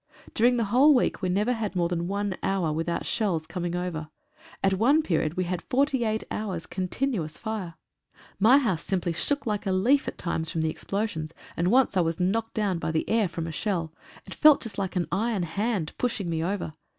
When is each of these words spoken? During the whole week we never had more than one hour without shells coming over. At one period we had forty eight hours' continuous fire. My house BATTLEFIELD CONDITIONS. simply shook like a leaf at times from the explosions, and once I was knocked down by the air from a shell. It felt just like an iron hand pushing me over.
During 0.33 0.57
the 0.57 0.63
whole 0.73 0.95
week 0.95 1.21
we 1.21 1.29
never 1.29 1.53
had 1.53 1.75
more 1.75 1.87
than 1.87 2.07
one 2.07 2.35
hour 2.41 2.73
without 2.73 3.05
shells 3.05 3.45
coming 3.45 3.75
over. 3.75 4.09
At 4.63 4.73
one 4.73 5.03
period 5.03 5.35
we 5.35 5.43
had 5.43 5.61
forty 5.61 6.03
eight 6.05 6.23
hours' 6.31 6.65
continuous 6.65 7.37
fire. 7.37 7.75
My 8.39 8.57
house 8.57 8.61
BATTLEFIELD 8.61 8.63
CONDITIONS. 8.63 8.81
simply 8.81 9.13
shook 9.35 9.45
like 9.45 9.65
a 9.67 9.71
leaf 9.71 10.07
at 10.07 10.17
times 10.17 10.49
from 10.49 10.61
the 10.61 10.71
explosions, 10.71 11.35
and 11.55 11.67
once 11.67 11.95
I 11.95 12.01
was 12.01 12.19
knocked 12.19 12.55
down 12.55 12.79
by 12.79 12.89
the 12.91 13.07
air 13.07 13.27
from 13.27 13.45
a 13.45 13.51
shell. 13.51 13.93
It 14.25 14.33
felt 14.33 14.63
just 14.63 14.79
like 14.79 14.95
an 14.95 15.07
iron 15.11 15.43
hand 15.43 15.93
pushing 15.99 16.31
me 16.31 16.43
over. 16.43 16.73